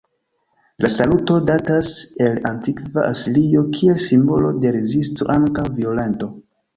La 0.83 0.89
saluto 0.91 1.35
datas 1.49 1.91
el 2.27 2.39
antikva 2.51 3.03
Asirio 3.09 3.61
kiel 3.75 3.99
simbolo 4.07 4.49
de 4.65 4.73
rezisto 4.79 5.29
antaŭ 5.35 5.67
violento. 5.77 6.31